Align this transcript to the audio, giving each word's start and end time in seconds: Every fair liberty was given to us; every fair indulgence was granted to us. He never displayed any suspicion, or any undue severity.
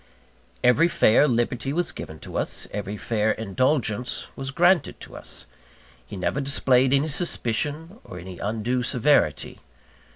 Every 0.63 0.87
fair 0.87 1.27
liberty 1.27 1.71
was 1.71 1.91
given 1.91 2.17
to 2.21 2.35
us; 2.35 2.67
every 2.71 2.97
fair 2.97 3.33
indulgence 3.33 4.29
was 4.35 4.49
granted 4.49 4.99
to 5.01 5.15
us. 5.15 5.45
He 6.03 6.17
never 6.17 6.41
displayed 6.41 6.91
any 6.91 7.09
suspicion, 7.09 7.99
or 8.03 8.17
any 8.17 8.39
undue 8.39 8.81
severity. 8.81 9.59